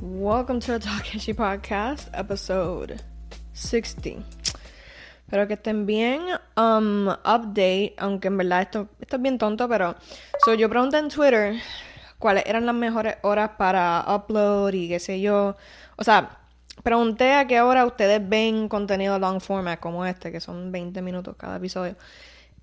[0.00, 3.00] Welcome to the Takeshi Podcast, episode
[3.52, 4.24] 60.
[5.24, 6.20] Espero que estén bien.
[6.56, 9.94] Um, update, aunque en verdad esto, esto es bien tonto, pero...
[10.44, 11.60] So, yo pregunté en Twitter
[12.18, 15.56] cuáles eran las mejores horas para upload y qué sé yo.
[15.96, 16.38] O sea,
[16.82, 21.36] pregunté a qué hora ustedes ven contenido long format como este, que son 20 minutos
[21.36, 21.96] cada episodio.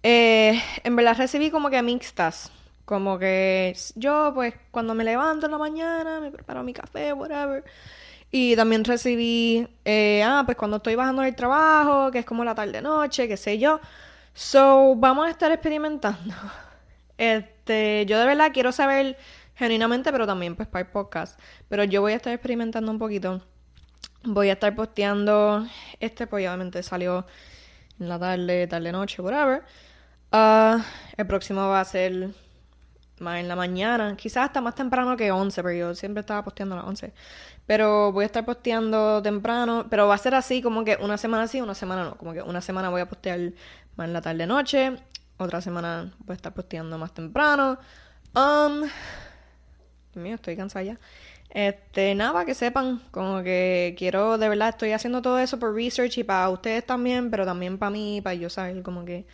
[0.02, 2.52] Eh, en verdad recibí como que mixtas.
[2.86, 7.64] Como que yo, pues, cuando me levanto en la mañana, me preparo mi café, whatever.
[8.32, 12.56] Y también recibí, eh, ah, pues cuando estoy bajando del trabajo, que es como la
[12.56, 13.80] tarde-noche, qué sé yo.
[14.34, 16.34] So, vamos a estar experimentando.
[17.16, 19.18] Este, yo de verdad quiero saber
[19.56, 21.40] genuinamente, pero también pues para el podcast.
[21.70, 23.42] Pero yo voy a estar experimentando un poquito.
[24.24, 25.66] Voy a estar posteando
[26.00, 27.26] este, pues obviamente salió
[28.00, 29.64] en la tarde, tarde-noche, whatever.
[30.32, 30.84] Ah,
[31.18, 32.32] el próximo va a ser
[33.24, 36.76] más en la mañana, quizás hasta más temprano que 11, pero yo siempre estaba posteando
[36.76, 37.14] a las 11.
[37.66, 41.48] Pero voy a estar posteando temprano, pero va a ser así como que una semana
[41.48, 43.40] sí, una semana no, como que una semana voy a postear
[43.96, 44.98] más en la tarde noche,
[45.38, 47.80] otra semana voy a estar posteando más temprano.
[48.36, 48.84] Um,
[50.16, 51.00] mío, estoy cansada ya.
[51.50, 56.18] Este, nada, que sepan, como que quiero, de verdad, estoy haciendo todo eso por research
[56.18, 59.26] y para ustedes también, pero también para mí, para yo saber como que,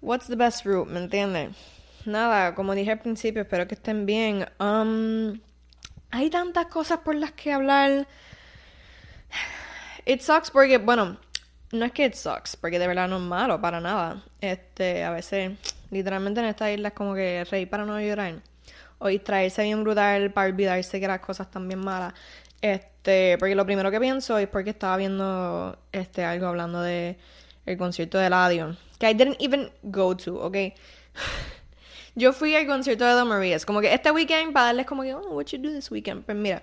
[0.00, 1.54] what's the best route, ¿me entienden?
[2.08, 4.46] Nada, como dije al principio, espero que estén bien.
[4.58, 5.38] Um,
[6.10, 8.08] hay tantas cosas por las que hablar.
[10.06, 11.18] It sucks porque, bueno,
[11.70, 14.24] no es que it sucks, porque de verdad no es malo para nada.
[14.40, 15.52] Este, a veces,
[15.90, 18.40] literalmente en esta isla es como que reír para no llorar.
[19.00, 22.14] O distraerse bien brutal para olvidarse que las cosas están bien malas.
[22.62, 27.18] Este, porque lo primero que pienso es porque estaba viendo este algo hablando de
[27.66, 28.76] el concierto de Eladio.
[28.98, 30.56] Que I didn't even go to, ¿ok?
[32.18, 33.64] Yo fui al concierto de The Marias.
[33.64, 36.24] Como que este weekend, para darles como que, oh, what you do this weekend?
[36.24, 36.62] Pues mira,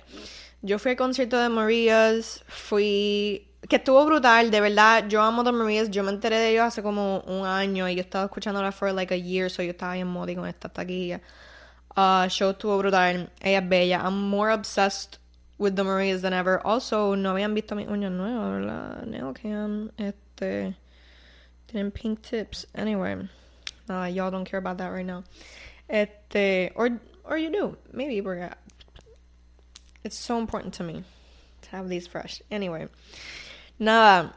[0.61, 3.47] yo fui al concierto de Marias, fui...
[3.69, 6.83] Que estuvo brutal, de verdad, yo amo The Marias, yo me enteré de ellos hace
[6.83, 10.07] como un año y yo estaba escuchándola for like a year, so yo estaba bien
[10.07, 11.21] modi con esta taquilla.
[11.95, 15.19] Uh, show estuvo brutal, ella es bella, I'm more obsessed
[15.57, 16.59] with The Marias than ever.
[16.63, 19.05] Also, no habían visto mis uñas nuevas, ¿verdad?
[19.05, 20.75] Nail este...
[21.67, 23.27] Tienen pink tips, anyway.
[23.89, 25.23] Uh, y'all don't care about that right now.
[25.89, 28.51] Este, or or you do, maybe we're.
[30.03, 31.03] It's so important to me
[31.61, 32.41] to have these fresh.
[32.51, 32.87] Anyway,
[33.79, 34.33] nada.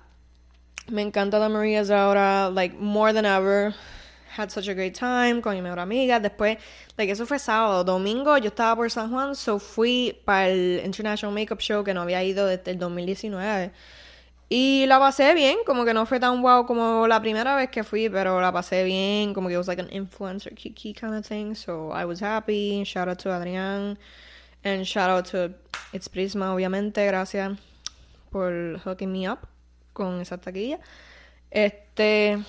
[0.91, 3.75] Me encanta la Maria's ahora, like more than ever.
[4.31, 6.21] Had such a great time con mi mejor amiga.
[6.21, 6.59] Después,
[6.97, 7.85] like, eso fue sábado.
[7.85, 12.03] Domingo yo estaba por San Juan, so fui para el International Makeup Show que no
[12.03, 13.73] había ido desde el 2019.
[14.51, 17.85] Y la pasé bien, como que no fue tan wow como la primera vez que
[17.85, 21.27] fui, pero la pasé bien, como que it was like an influencer kiki kind of
[21.27, 22.83] thing, so I was happy.
[22.85, 23.99] Shout out to Adrián,
[24.65, 25.55] and shout out to
[25.93, 27.59] It's Prisma, obviamente, gracias
[28.31, 29.41] por hooking me up
[29.93, 30.81] con esa taquilla.
[31.51, 32.43] Este,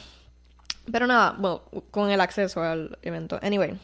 [0.90, 3.40] pero nada, bueno, con el acceso al evento.
[3.42, 3.78] Anyway,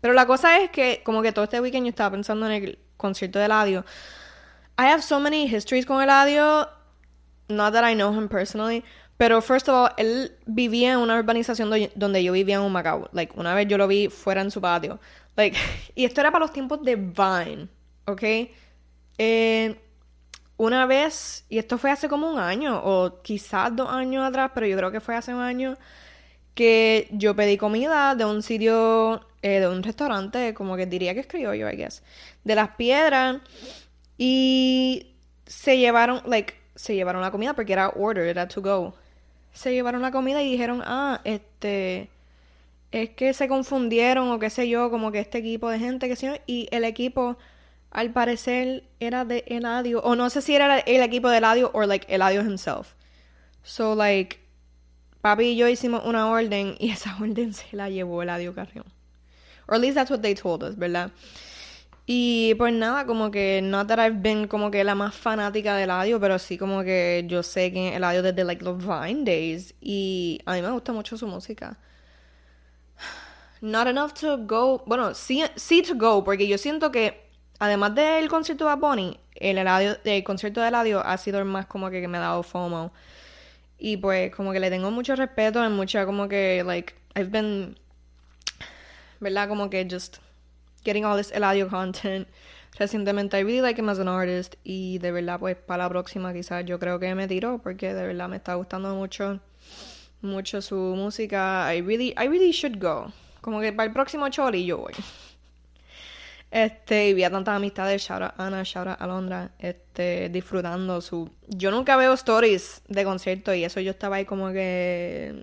[0.00, 2.78] pero la cosa es que, como que todo este weekend yo estaba pensando en el
[2.96, 3.84] concierto de Eladio.
[4.78, 6.77] I have so many histories con Eladio
[7.48, 8.84] not that I know him personally,
[9.18, 13.08] pero first of all, él vivía en una urbanización donde yo vivía en un Macao.
[13.12, 15.00] Like, una vez yo lo vi fuera en su patio.
[15.36, 15.56] Like,
[15.94, 17.68] y esto era para los tiempos de Vine,
[18.06, 18.22] ¿ok?
[19.18, 19.80] Eh,
[20.56, 24.66] una vez, y esto fue hace como un año, o quizás dos años atrás, pero
[24.66, 25.76] yo creo que fue hace un año,
[26.54, 31.20] que yo pedí comida de un sitio, eh, de un restaurante, como que diría que
[31.20, 32.02] escribió yo, I guess,
[32.44, 33.38] de las piedras,
[34.16, 35.14] y
[35.46, 38.94] se llevaron, like, se llevaron la comida porque era order, era to go.
[39.52, 42.08] Se llevaron la comida y dijeron, ah, este,
[42.92, 46.14] es que se confundieron o qué sé yo, como que este equipo de gente, que
[46.14, 47.36] sé y el equipo,
[47.90, 51.84] al parecer, era de Eladio, o no sé si era el equipo de Eladio o
[51.84, 52.92] like Eladio himself.
[53.64, 54.38] So, like,
[55.20, 58.86] papi y yo hicimos una orden y esa orden se la llevó Eladio Carrión.
[59.66, 61.10] Or at least that's what they told us, ¿verdad?
[62.10, 66.18] Y pues nada, como que that I've been como que la más fanática del audio,
[66.18, 70.40] pero sí como que yo sé que el audio desde like los Vine Days y
[70.46, 71.76] a mí me gusta mucho su música.
[73.60, 77.28] Not enough to go, bueno, sí, sí to go, porque yo siento que
[77.58, 81.90] además del concierto de Bonnie, el, el concierto de audio ha sido el más como
[81.90, 82.90] que, me ha dado FOMO.
[83.78, 87.76] Y pues como que le tengo mucho respeto en mucha como que like I've been
[89.20, 89.46] ¿verdad?
[89.46, 90.20] Como que just
[90.88, 92.26] getting all this Eladio content
[92.78, 93.36] recientemente.
[93.36, 94.56] I really like him as an artist.
[94.64, 98.06] Y de verdad, pues para la próxima quizás yo creo que me tiró porque de
[98.06, 99.40] verdad me está gustando mucho,
[100.22, 101.74] mucho su música.
[101.74, 103.12] I really, I really should go.
[103.40, 104.94] Como que para el próximo Choli yo voy.
[106.50, 111.30] Este, y vi a tantas amistades, shout out Ana, shout out Alondra, este, disfrutando su...
[111.46, 115.42] Yo nunca veo stories de concierto y eso yo estaba ahí como que...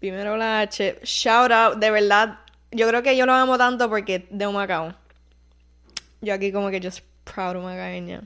[0.00, 2.38] Primero la H, shout out, de verdad,
[2.74, 4.94] yo creo que yo lo amo tanto porque de un Macao.
[6.20, 8.22] Yo aquí como que just proud of Macaeña.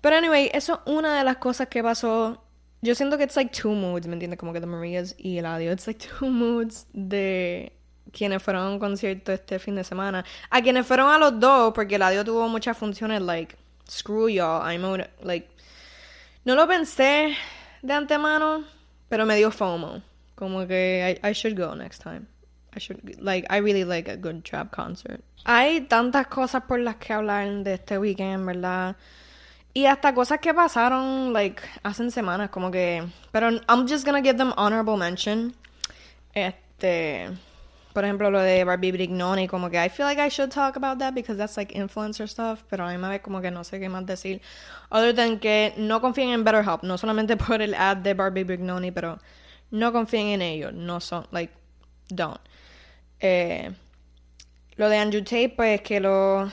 [0.00, 2.42] Pero anyway, eso es una de las cosas que pasó.
[2.82, 4.38] Yo siento que it's like two moods, ¿me entiendes?
[4.38, 5.72] Como que de Marias y el audio.
[5.72, 7.72] It's like two moods de
[8.12, 10.24] quienes fueron a un concierto este fin de semana.
[10.48, 13.56] A quienes fueron a los dos, porque el audio tuvo muchas funciones, like,
[13.88, 15.48] screw y'all, I'm out, like,
[16.44, 17.34] no lo pensé
[17.82, 18.64] de antemano,
[19.08, 20.02] pero me dio FOMO.
[20.34, 22.26] Como que I, I should go next time.
[22.74, 25.22] I should, like, I really like a good trap concert.
[25.44, 28.96] Hay tantas cosas por las que hablar de este weekend, ¿verdad?
[29.72, 33.02] Y hasta cosas que pasaron, like, hace semanas, como que...
[33.32, 35.54] Pero I'm just gonna give them honorable mention.
[36.34, 37.30] Este...
[37.92, 41.00] Por ejemplo, lo de Barbie Brignoni, como que I feel like I should talk about
[41.00, 43.80] that because that's like influencer stuff, pero a mí me ve como que no sé
[43.80, 44.40] qué más decir.
[44.90, 48.92] Other than que no confíen en BetterHelp, no solamente por el ad de Barbie Brignoni,
[48.92, 49.18] pero
[49.72, 51.52] no confíen en ellos, no son, like,
[52.08, 52.40] don't.
[53.20, 53.70] Eh,
[54.76, 56.50] lo de Andrew Tate, pues que lo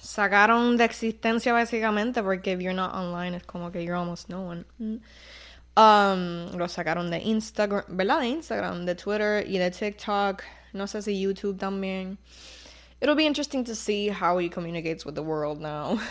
[0.00, 4.42] sacaron de existencia básicamente porque if you're not online es como que you're almost no
[4.42, 4.64] one.
[5.74, 8.20] Um, lo sacaron de Instagram, ¿verdad?
[8.20, 10.42] De Instagram, de Twitter y de TikTok.
[10.74, 12.18] No sé si YouTube también.
[13.00, 15.98] It'll be interesting to see how he communicates with the world now.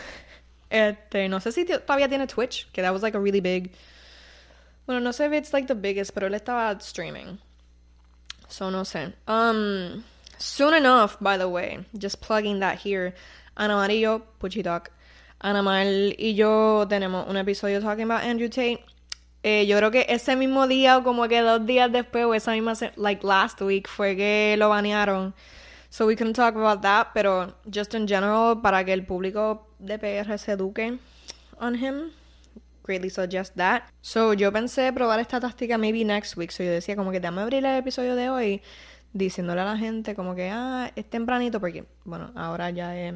[0.72, 3.74] Este, no sé si todavía tiene Twitch, que that was like a really big.
[4.86, 7.40] Bueno, no sé if it's like the biggest, pero él estaba streaming.
[8.52, 9.14] So no sé.
[9.28, 10.04] Um,
[10.38, 13.14] soon enough, by the way, just plugging that here.
[13.56, 14.92] Ana yo, Puchi Talk.
[15.40, 18.84] Ana Mar y yo tenemos un episodio talking about Andrew Tate.
[19.44, 22.52] Eh, yo creo que ese mismo día o como que dos días después o esa
[22.52, 25.34] misma, like last week, fue que lo banearon.
[25.90, 29.98] So we can talk about that, pero just in general, para que el público de
[29.98, 31.00] PR se eduque
[31.58, 32.12] on him,
[32.92, 33.84] greatly suggest that.
[34.02, 36.52] So yo pensé probar esta táctica maybe next week.
[36.52, 38.62] So yo decía como que déjame abrir el episodio de hoy
[39.14, 43.16] diciéndole a la gente como que, ah, es tempranito porque, bueno, ahora ya es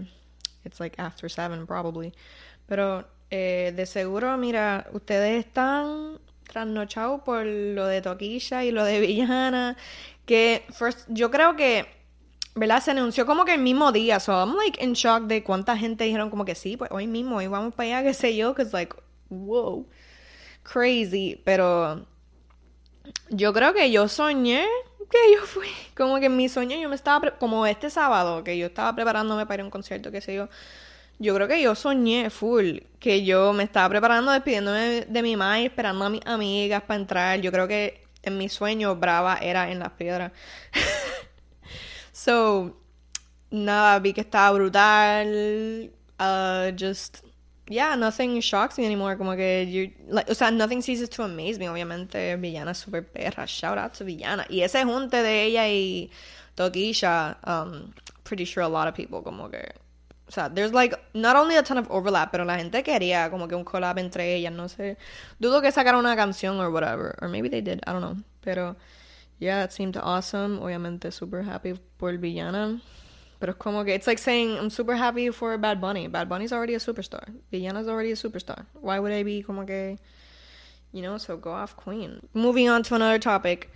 [0.65, 2.11] It's like after seven, probably.
[2.65, 8.99] Pero eh, de seguro, mira, ustedes están trasnochados por lo de Toquilla y lo de
[8.99, 9.77] Villana.
[10.25, 11.85] Que first, yo creo que,
[12.55, 12.81] ¿verdad?
[12.81, 14.19] Se anunció como que el mismo día.
[14.19, 17.37] So I'm like in shock de cuánta gente dijeron como que sí, pues hoy mismo,
[17.37, 18.55] hoy vamos para allá, qué sé yo.
[18.55, 18.95] Que like,
[19.29, 19.87] wow,
[20.63, 21.41] crazy.
[21.43, 22.05] Pero
[23.29, 24.65] yo creo que yo soñé
[25.09, 28.57] que yo fui, como que en mi sueño yo me estaba, como este sábado, que
[28.57, 30.49] yo estaba preparándome para ir a un concierto, qué sé yo,
[31.19, 35.65] yo creo que yo soñé full, que yo me estaba preparando, despidiéndome de mi madre,
[35.65, 39.79] esperando a mis amigas para entrar, yo creo que en mi sueño Brava era en
[39.79, 40.31] las piedras.
[42.11, 42.75] so,
[43.51, 47.23] nada, vi que estaba brutal, uh, just
[47.67, 49.15] yeah, nothing shocks me anymore.
[49.15, 51.67] Como que, you, like, o sea, nothing ceases to amaze me.
[51.67, 53.47] Obviamente, Villana es super perra.
[53.47, 54.45] Shout out to Villana.
[54.49, 56.09] Y ese junte de ella y
[56.55, 59.73] Toquilla, um, pretty sure a lot of people, como que.
[60.27, 63.47] O sea, there's like not only a ton of overlap, pero la gente quería como
[63.47, 64.97] que un collab entre ellas, no sé.
[65.39, 67.15] Dudo que sacaran una canción or whatever.
[67.21, 68.17] Or maybe they did, I don't know.
[68.41, 68.75] Pero,
[69.39, 70.59] yeah, it seemed awesome.
[70.59, 72.81] Obviamente, super happy por Villana.
[73.39, 76.07] Pero como que, it's like saying, I'm super happy for Bad Bunny.
[76.07, 77.33] Bad Bunny's already a superstar.
[77.51, 78.65] Villana's already a superstar.
[78.73, 79.97] Why would I be como que,
[80.91, 82.27] you know, so go off Queen.
[82.33, 83.69] Moving on to another topic,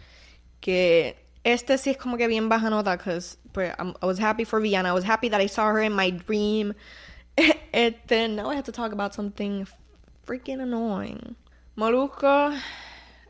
[0.61, 4.85] que este sí es como que bien baja nota, because I was happy for Villana.
[4.85, 6.73] I was happy that I saw her in my dream.
[7.73, 9.67] este, now I have to talk about something
[10.25, 11.35] freaking annoying.
[11.77, 12.57] Molusco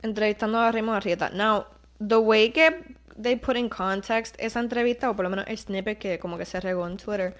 [0.03, 1.33] entrevistando a Raymond Arrieta.
[1.33, 1.67] Now,
[1.99, 2.71] the way que
[3.21, 6.45] they put in context esa entrevista, o por lo menos el snippet que como que
[6.45, 7.35] se regó en Twitter,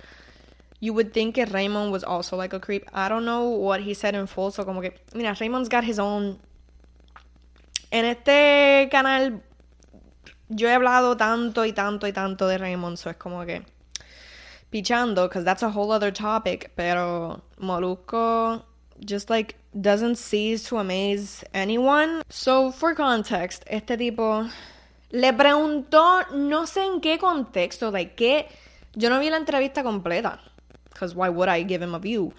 [0.82, 2.86] you would think que Raymond was also like a creep.
[2.94, 6.00] I don't know what he said in full, so como que, mira, Raymond's got his
[6.00, 6.40] own.
[7.92, 9.42] En este canal,
[10.50, 13.64] yo he hablado tanto y tanto y tanto de Raymond, so es como que
[14.72, 18.64] pichando, because that's a whole other topic, pero Molusco
[19.06, 22.22] just like doesn't cease to amaze anyone.
[22.30, 24.50] So, for context, este tipo
[25.10, 28.48] le preguntó, no sé en qué contexto, like, que
[28.94, 30.40] yo no vi la entrevista completa,
[30.92, 32.34] because why would I give him a view?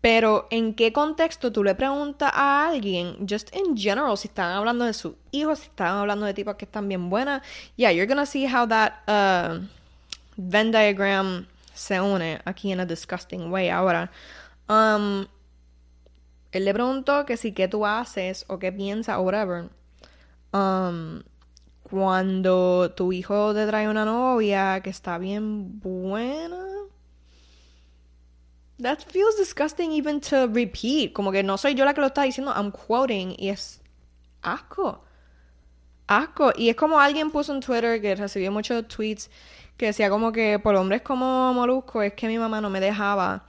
[0.00, 4.84] Pero en qué contexto tú le preguntas a alguien, just in general, si están hablando
[4.84, 7.42] de sus hijos, si están hablando de tipos que están bien buenas,
[7.76, 9.64] yeah, you're gonna see how that uh,
[10.36, 13.68] Venn diagram se une aquí en a disgusting way.
[13.68, 14.10] Ahora,
[14.68, 15.26] um,
[16.50, 19.68] él le preguntó que si qué tú haces o qué piensas o whatever.
[20.52, 21.22] Um,
[21.92, 26.64] cuando tu hijo te trae una novia que está bien buena.
[28.80, 31.12] That feels disgusting even to repeat.
[31.12, 33.82] Como que no soy yo la que lo está diciendo, I'm quoting y es
[34.40, 35.04] asco.
[36.06, 36.54] Asco.
[36.56, 39.30] Y es como alguien puso en Twitter que recibió muchos tweets
[39.76, 43.44] que decía como que por hombres como Molusco es que mi mamá no me dejaba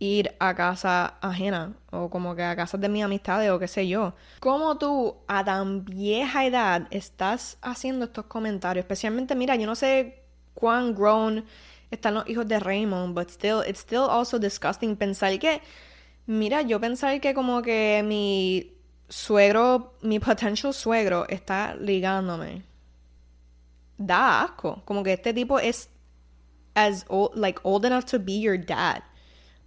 [0.00, 3.86] ir a casa ajena o como que a casas de mis amistades o qué sé
[3.86, 4.14] yo.
[4.40, 8.82] ¿Cómo tú a tan vieja edad estás haciendo estos comentarios?
[8.82, 11.44] Especialmente, mira, yo no sé cuán grown
[11.90, 15.60] están los hijos de Raymond, but still, it's still also disgusting pensar que,
[16.26, 18.72] mira, yo pensar que como que mi
[19.10, 22.62] suegro, mi potential suegro está ligándome.
[23.98, 24.80] Da asco.
[24.86, 25.90] Como que este tipo es
[26.74, 29.02] as old, like old enough to be your dad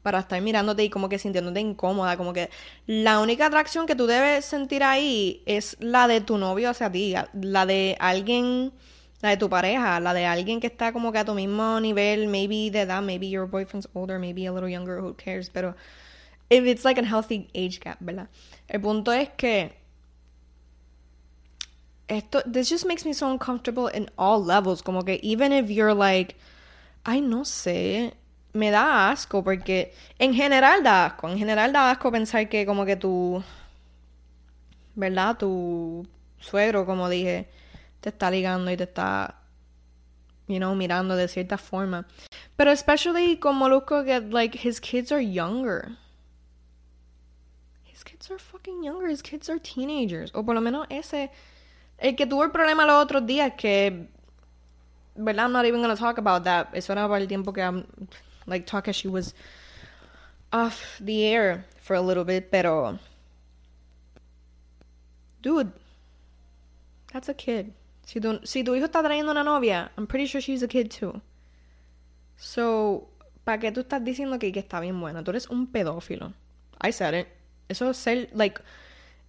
[0.03, 2.49] para estar mirándote y como que sintiéndote incómoda, como que
[2.85, 7.15] la única atracción que tú debes sentir ahí es la de tu novio hacia ti,
[7.33, 8.73] la de alguien,
[9.21, 12.27] la de tu pareja, la de alguien que está como que a tu mismo nivel,
[12.27, 15.73] maybe de edad, maybe your boyfriend's older, maybe a little younger, who cares, pero
[16.49, 18.27] if it's like a healthy age gap, ¿verdad?
[18.67, 19.71] El punto es que
[22.09, 25.93] esto, this just makes me so uncomfortable in all levels, como que even if you're
[25.93, 26.35] like,
[27.05, 28.13] ay, no sé,
[28.53, 32.85] me da asco porque en general da asco, en general da asco pensar que como
[32.85, 33.43] que tu,
[34.95, 35.37] ¿verdad?
[35.37, 36.07] Tu
[36.39, 37.49] suegro, como dije,
[37.99, 39.39] te está ligando y te está,
[40.47, 42.05] you know, mirando de cierta forma.
[42.55, 45.97] Pero especially con Molusco que, like, his kids are younger.
[47.85, 50.31] His kids are fucking younger, his kids are teenagers.
[50.35, 51.31] O por lo menos ese,
[51.97, 54.09] el que tuvo el problema los otros días que,
[55.15, 55.45] ¿verdad?
[55.45, 56.67] I'm not even gonna talk about that.
[56.73, 57.61] Eso era para el tiempo que...
[57.61, 57.85] I'm,
[58.45, 59.33] like Takashi was
[60.51, 62.99] off the air for a little bit, pero
[65.41, 65.71] dude,
[67.11, 67.73] that's a kid.
[68.05, 70.91] Si tu, si tu hijo está trayendo una novia, I'm pretty sure she's a kid
[70.91, 71.21] too.
[72.37, 73.07] So,
[73.45, 75.23] ¿para qué tú estás diciendo que, que está bien buena?
[75.23, 76.33] Tú eres un pedófilo.
[76.81, 77.27] I said it.
[77.69, 78.59] Eso es ser, like,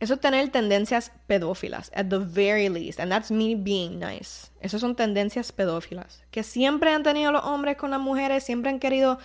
[0.05, 3.01] eso es tener tendencias pedófilas, at the very least.
[3.01, 4.51] And that's me being nice.
[4.61, 6.23] Esas son tendencias pedófilas.
[6.31, 9.19] Que siempre han tenido los hombres con las mujeres, siempre han querido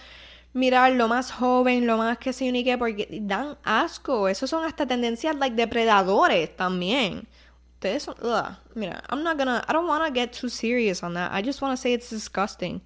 [0.53, 4.29] mirar lo más joven, lo más que se unique, porque dan asco.
[4.29, 7.27] Esas son hasta tendencias, like, depredadores también.
[7.73, 8.57] Ustedes son, ugh.
[8.73, 11.31] Mira, I'm not gonna, I don't wanna get too serious on that.
[11.33, 12.81] I just wanna say it's disgusting.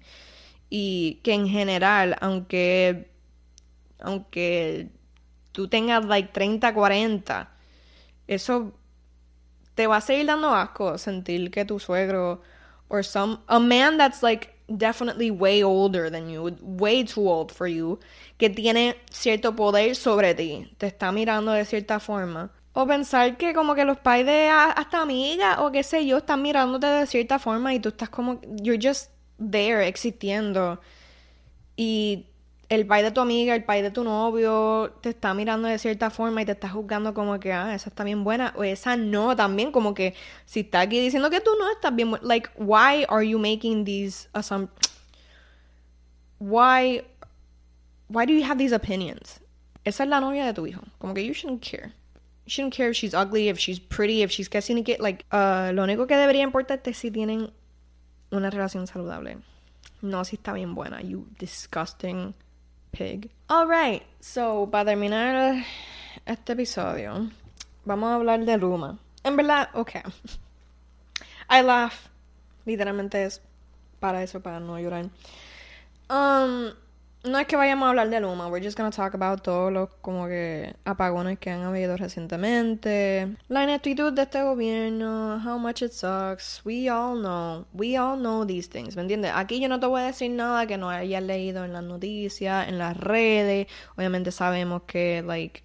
[0.68, 3.08] Y que en general, aunque,
[4.00, 4.90] aunque
[5.52, 7.53] tú tengas, like, 30, 40,
[8.26, 8.72] eso
[9.74, 12.40] te va a seguir dando asco sentir que tu suegro
[12.88, 17.66] or some a man that's like definitely way older than you, way too old for
[17.66, 17.98] you,
[18.38, 22.50] que tiene cierto poder sobre ti, te está mirando de cierta forma.
[22.72, 26.42] O pensar que como que los padres de hasta amiga o qué sé yo están
[26.42, 30.80] mirándote de cierta forma y tú estás como, you're just there existiendo.
[31.76, 32.26] Y
[32.68, 36.10] el pai de tu amiga, el pai de tu novio te está mirando de cierta
[36.10, 39.36] forma y te está juzgando como que, ah, esa está bien buena, o esa no,
[39.36, 40.14] también como que
[40.46, 43.84] si está aquí diciendo que tú no estás bien buena, like, why are you making
[43.84, 44.92] these assumptions?
[46.38, 47.02] Why,
[48.08, 49.40] why do you have these opinions?
[49.84, 51.92] Esa es la novia de tu hijo, como que you shouldn't care.
[52.46, 54.60] You shouldn't care if she's ugly, if she's pretty, if she's que
[54.98, 57.50] like, uh, lo único que debería importarte es si tienen
[58.30, 59.38] una relación saludable.
[60.02, 62.34] No si está bien buena, you disgusting
[62.94, 63.30] pig.
[63.48, 65.64] Alright, so para terminar
[66.24, 67.28] este episodio,
[67.84, 68.98] vamos a hablar de Luma.
[69.22, 69.96] En verdad, ok.
[71.50, 72.08] I laugh.
[72.64, 73.42] Literalmente es
[74.00, 75.10] para eso, para no llorar.
[76.08, 76.72] Um,
[77.24, 79.88] no es que vayamos a hablar de Luma, we're just gonna talk about todos los
[80.02, 85.92] como que apagones que han habido recientemente, la ineptitud de este gobierno, how much it
[85.92, 89.32] sucks, we all know, we all know these things, ¿me entiendes?
[89.34, 92.68] Aquí yo no te voy a decir nada que no hayas leído en las noticias,
[92.68, 93.66] en las redes,
[93.96, 95.62] obviamente sabemos que, like.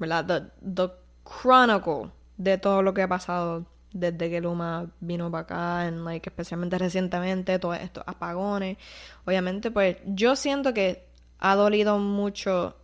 [0.00, 0.88] The, the
[1.24, 6.28] chronicle de todo lo que ha pasado desde que Luma vino para acá, en, like,
[6.28, 8.78] especialmente recientemente, todos estos apagones.
[9.24, 11.06] Obviamente, pues yo siento que
[11.38, 12.76] ha dolido mucho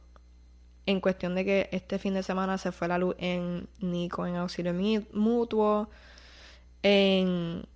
[0.87, 4.37] en cuestión de que este fin de semana se fue la luz en Nico, en
[4.37, 4.73] auxilio
[5.13, 5.91] mutuo,
[6.83, 7.67] en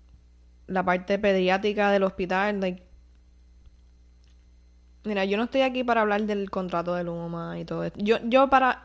[0.67, 2.61] la parte pediátrica del hospital.
[2.61, 2.83] Like,
[5.05, 7.99] mira, yo no estoy aquí para hablar del contrato de Luma y todo esto.
[8.01, 8.85] Yo, yo para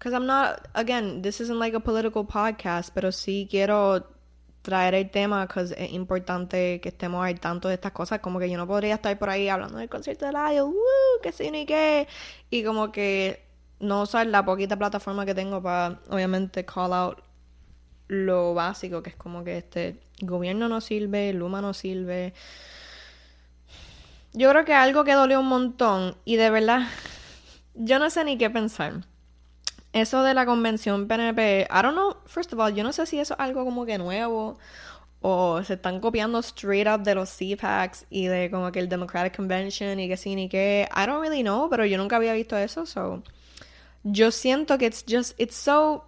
[0.00, 4.06] Because I'm not, again, this isn't like a political podcast, pero sí quiero
[4.62, 8.20] traer el tema because es importante que estemos al tanto de estas cosas.
[8.20, 11.32] Como que yo no podría estar por ahí hablando del concierto de Layo, uh, que
[11.32, 12.08] sí ni qué.
[12.48, 13.44] Y como que
[13.78, 17.18] no usar la poquita plataforma que tengo para, obviamente, call out
[18.08, 22.32] lo básico, que es como que este gobierno no sirve, Luma no sirve.
[24.32, 26.88] Yo creo que algo que dolió un montón y de verdad
[27.74, 29.09] yo no sé ni qué pensar.
[29.92, 33.18] Eso de la convención PNP, I don't know, first of all, yo no sé si
[33.18, 34.56] eso es algo como que nuevo
[35.20, 39.36] o se están copiando straight up de los CPACs y de como que el Democratic
[39.36, 40.88] Convention y que sí ni qué.
[40.94, 43.22] I don't really know, pero yo nunca había visto eso, so
[44.04, 46.04] yo siento que it's just it's so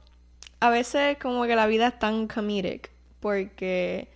[0.60, 4.08] a veces como que la vida es tan comedic porque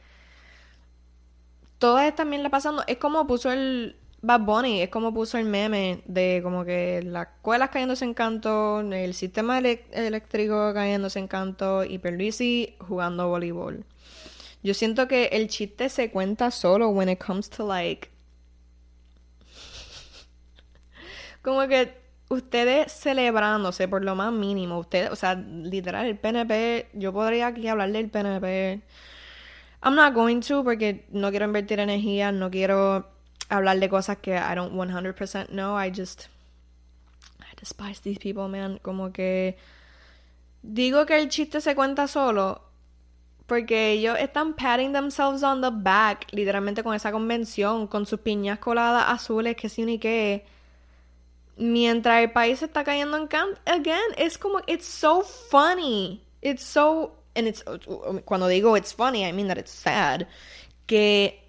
[1.79, 5.45] todo esto también le pasando, es como puso el Bad Bunny, es como puso el
[5.45, 11.85] meme de como que las escuelas cayéndose en canto, el sistema eléctrico cayéndose en canto
[11.85, 13.85] y Perluisi jugando voleibol.
[14.65, 18.11] Yo siento que el chiste se cuenta solo when it comes to like
[21.43, 21.95] como que
[22.29, 27.69] ustedes celebrándose por lo más mínimo, ustedes, o sea, literal el PNP, yo podría aquí
[27.69, 28.83] hablar del PNP.
[29.85, 33.16] I'm not going to porque no quiero invertir energía, no quiero
[33.49, 35.77] hablar de cosas que I don't 100% know.
[35.77, 36.29] I just.
[37.41, 38.79] I despise these people, man.
[38.83, 39.57] Como que.
[40.63, 42.63] Digo que el chiste se cuenta solo.
[43.47, 48.59] Porque ellos están patting themselves on the back, literalmente con esa convención, con sus piñas
[48.59, 50.01] coladas azules, que sí ni.
[51.59, 56.21] Mientras el país está cayendo en can again, es como, it's so funny.
[56.43, 57.65] It's so, and it's,
[58.25, 60.27] cuando digo it's funny, I mean that it's sad.
[60.87, 61.46] Que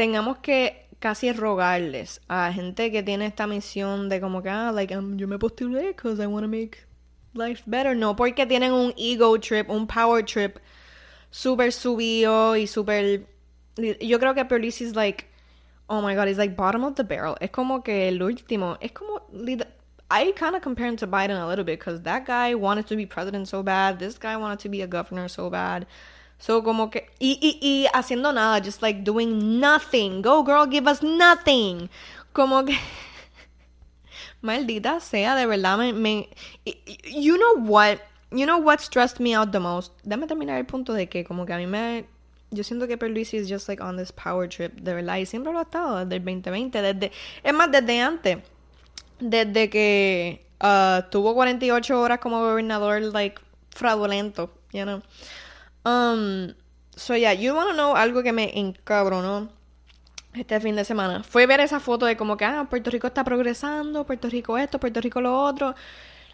[0.00, 4.96] tengamos que casi rogarles a gente que tiene esta misión de como que, ah, like,
[4.96, 6.86] um, yo me postulé because I want to make
[7.34, 7.94] life better.
[7.94, 10.56] No, porque tienen un ego trip, un power trip
[11.30, 13.26] súper subido y súper...
[14.00, 15.26] Yo creo que Perlis es like,
[15.86, 17.36] oh my god, it's like bottom of the barrel.
[17.38, 19.20] Es como que el último, es como...
[20.10, 22.96] I kind of compare him to Biden a little bit because that guy wanted to
[22.96, 23.98] be president so bad.
[23.98, 25.86] This guy wanted to be a governor so bad.
[26.40, 27.06] So, como que.
[27.18, 30.22] Y, y, y haciendo nada, just like doing nothing.
[30.22, 31.90] Go, girl, give us nothing.
[32.32, 32.76] Como que.
[34.42, 36.30] Maldita sea, de verdad me, me.
[37.04, 37.98] You know what?
[38.32, 39.92] You know what stressed me out the most?
[40.02, 42.06] Déjame terminar el punto de que, como que a mí me.
[42.50, 45.18] Yo siento que Perluisi is just like on this power trip, de verdad.
[45.18, 46.80] Y siempre lo ha estado desde el 2020.
[46.80, 47.12] Desde,
[47.44, 48.38] es más, desde antes.
[49.20, 53.38] Desde que uh, tuvo 48 horas como gobernador, like,
[53.70, 55.02] fraudulento, you know.
[55.84, 56.54] Um,
[56.96, 59.48] so yeah, you wanna know algo que me encabronó
[60.34, 61.22] este fin de semana.
[61.22, 64.78] Fue ver esa foto de como que, ah, Puerto Rico está progresando, Puerto Rico esto,
[64.78, 65.74] Puerto Rico lo otro.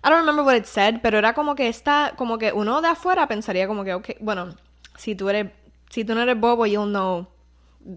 [0.04, 2.88] I don't remember what it said, pero era como que está, como que uno de
[2.88, 4.54] afuera pensaría como que, ok, bueno,
[4.96, 5.52] si tú eres,
[5.90, 7.28] si tú no eres bobo, you'll know.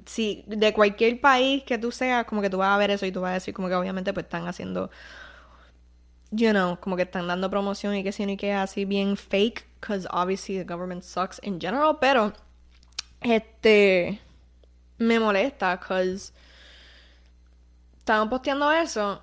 [0.06, 3.12] Si de cualquier país que tú seas, como que tú vas a ver eso y
[3.12, 4.92] tú vas a decir como que obviamente pues están haciendo
[6.32, 9.66] you know, como que están dando promoción y que si ni que así bien fake,
[9.80, 12.34] because obviously the government sucks in general, pero
[13.22, 14.20] este
[14.98, 16.34] me molesta, because
[18.00, 19.22] estaban posteando eso,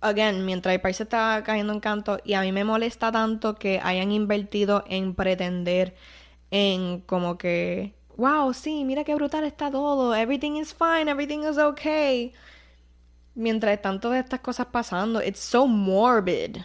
[0.00, 3.80] again, mientras el país está cayendo en canto, y a mí me molesta tanto que
[3.82, 5.94] hayan invertido en pretender
[6.50, 11.58] en como que, wow, sí, mira qué brutal está todo, everything is fine, everything is
[11.58, 12.32] okay
[13.34, 16.58] mientras están todas estas cosas pasando, it's so morbid.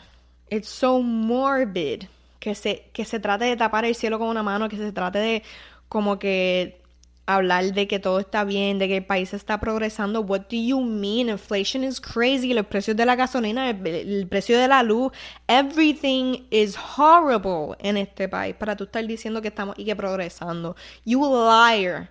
[0.49, 2.07] It's so morbid.
[2.47, 5.19] Que se, que se trate de tapar el cielo con una mano, que se trate
[5.19, 5.43] de
[5.89, 6.81] como que
[7.25, 10.21] hablar de que todo está bien, de que el país está progresando.
[10.21, 11.27] What do you mean?
[11.27, 12.53] Inflation is crazy.
[12.53, 15.11] Los precios de la gasolina, el, precio de la luz,
[15.49, 20.77] everything is horrible en este país para tú estar diciendo que estamos y que progresando.
[21.03, 22.09] You liar.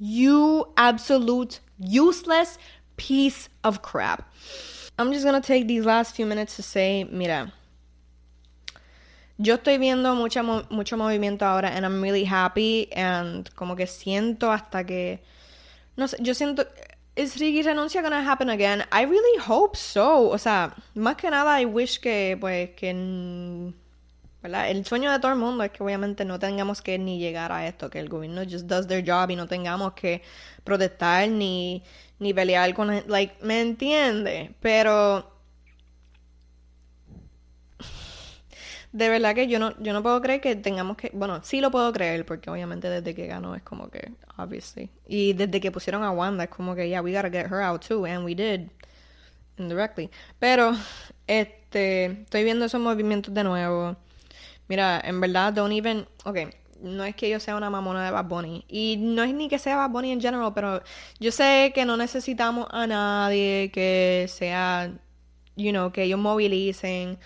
[0.00, 2.58] You absolute useless
[2.96, 4.24] piece of crap.
[4.98, 7.52] I'm just gonna take these last few minutes to say, mira,
[9.38, 14.52] yo estoy viendo mucha, mucho movimiento ahora and I'm really happy and como que siento
[14.52, 15.22] hasta que,
[15.96, 16.66] no sé, yo siento,
[17.16, 18.82] ¿es Ricky renuncia gonna happen again?
[18.92, 20.28] I really hope so.
[20.28, 23.72] O sea, más que nada I wish que, pues, que...
[24.40, 24.70] ¿verdad?
[24.70, 27.66] El sueño de todo el mundo es que obviamente no tengamos que ni llegar a
[27.66, 30.22] esto, que el gobierno just does their job y no tengamos que
[30.62, 31.82] protestar ni
[32.18, 35.37] ni pelear con like me entiende pero
[38.92, 41.70] de verdad que yo no yo no puedo creer que tengamos que bueno sí lo
[41.70, 46.02] puedo creer porque obviamente desde que ganó es como que obviously y desde que pusieron
[46.02, 48.68] a Wanda es como que yeah we gotta get her out too and we did
[49.58, 50.72] indirectly pero
[51.26, 53.96] este estoy viendo esos movimientos de nuevo
[54.68, 56.48] mira en verdad don't even okay
[56.80, 58.64] no es que yo sea una mamona de Bad Bunny.
[58.68, 60.82] Y no es ni que sea Bad Bunny en general, pero
[61.18, 64.92] yo sé que no necesitamos a nadie que sea,
[65.56, 67.18] you know, que ellos movilicen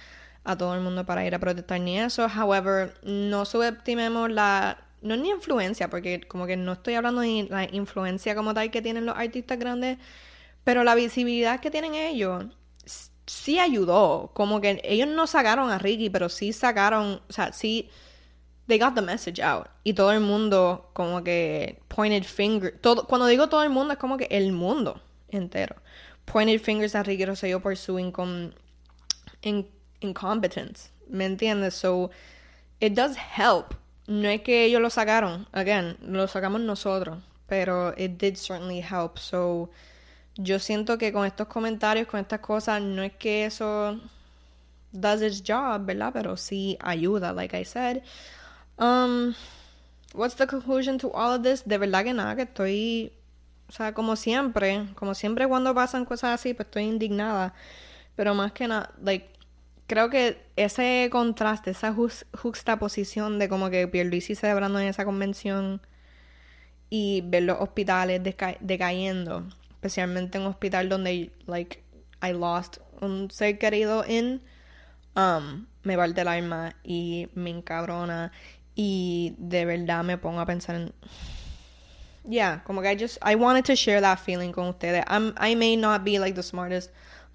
[0.44, 2.26] a todo el mundo para ir a protestar ni eso.
[2.26, 7.64] However, no subestimemos la no ni influencia, porque como que no estoy hablando de la
[7.64, 9.98] influencia como tal que tienen los artistas grandes,
[10.64, 12.46] pero la visibilidad que tienen ellos
[13.26, 14.30] sí ayudó.
[14.34, 17.90] Como que ellos no sacaron a Ricky, pero sí sacaron, o sea, sí,
[18.66, 19.66] they got the message out.
[19.84, 23.98] Y todo el mundo como que pointed finger, todo, cuando digo todo el mundo es
[23.98, 25.76] como que el mundo entero.
[26.24, 28.52] Pointed fingers a Ricky Rosselló por su incom
[29.42, 29.68] in
[30.04, 30.90] incompetence.
[31.08, 31.74] ¿Me entiendes?
[31.74, 32.10] So,
[32.80, 33.74] it does help.
[34.06, 39.18] No es que ellos lo sacaron, again, lo sacamos nosotros, pero it did certainly help.
[39.18, 39.70] So,
[40.36, 44.00] yo siento que con estos comentarios, con estas cosas, no es que eso
[44.92, 46.10] does its job, ¿verdad?
[46.12, 48.02] Pero sí ayuda, like I said.
[48.78, 49.34] Um,
[50.14, 51.62] what's the conclusion to all of this?
[51.64, 53.12] De verdad que nada, que estoy,
[53.68, 57.54] o sea, como siempre, como siempre cuando pasan cosas así, pues estoy indignada.
[58.16, 59.31] Pero más que nada, like,
[59.92, 61.94] creo que ese contraste, esa
[62.32, 65.82] juxtaposición de como que Pierluisi celebrando en esa convención
[66.88, 68.22] y ver los hospitales
[68.60, 71.82] decayendo especialmente en un hospital donde like
[72.22, 74.40] I lost un ser querido en
[75.14, 78.32] um, me parte el alma y me encabrona
[78.74, 80.94] y de verdad me pongo a pensar en
[82.26, 85.04] yeah, como que I just I wanted to share that feeling con ustedes.
[85.06, 86.90] I'm, I may not be like the smartest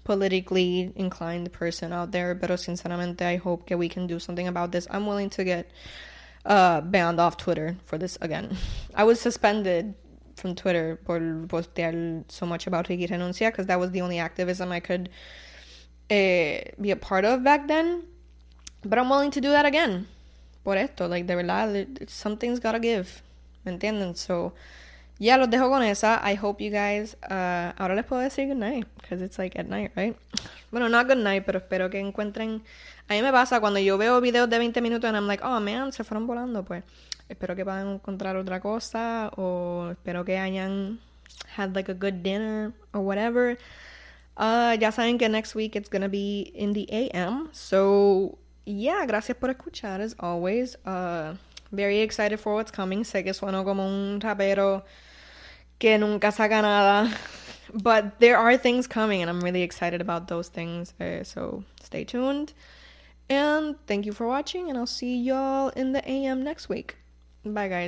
[0.08, 4.72] politically inclined person out there, pero sinceramente I hope that we can do something about
[4.72, 4.86] this.
[4.90, 5.70] I'm willing to get
[6.46, 8.56] uh, banned off Twitter for this again.
[8.94, 9.92] I was suspended
[10.34, 14.72] from Twitter por postear so much about Ricky Renuncia because that was the only activism
[14.72, 15.10] I could
[16.10, 18.04] uh, be a part of back then.
[18.82, 20.06] But I'm willing to do that again.
[20.64, 23.22] Por esto, like, de verdad, something's gotta give.
[23.66, 24.16] ¿Me entienden?
[24.16, 24.54] So,
[25.18, 26.20] yeah, los dejo con esa.
[26.24, 27.16] I hope you guys.
[27.28, 30.16] Uh, ahora les puedo decir good night, because it's like at night, right?
[30.70, 32.62] Bueno, not good night, pero espero que encuentren.
[33.08, 35.60] A mí me pasa cuando yo veo videos de 20 minutos and I'm like, oh
[35.60, 36.84] man, se fueron volando, pues.
[37.28, 40.98] Espero que puedan encontrar otra cosa o espero que hayan
[41.56, 43.58] had like a good dinner or whatever.
[44.36, 47.48] Uh, ya saben que next week it's gonna be in the AM.
[47.52, 50.76] So, yeah, gracias por escuchar as always.
[50.84, 51.34] Uh,
[51.72, 53.04] very excited for what's coming.
[53.04, 54.84] Sé que sueno como un rapero
[55.78, 57.10] que nunca saca nada.
[57.74, 60.94] But there are things coming and I'm really excited about those things.
[60.98, 62.54] Uh, so stay tuned.
[63.28, 66.96] And thank you for watching and I'll see y'all in the AM next week.
[67.44, 67.86] Bye, guys.